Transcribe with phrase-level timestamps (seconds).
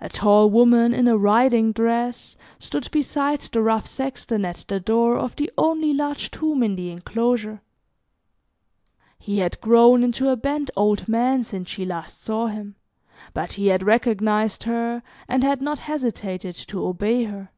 [0.00, 5.16] A tall woman in a riding dress stood beside the rough sexton at the door
[5.16, 7.60] of the only large tomb in the enclosure.
[9.20, 12.74] He had grown into a bent old man since she last saw him,
[13.34, 17.50] but he had recognized her, and had not hesitated to obey her.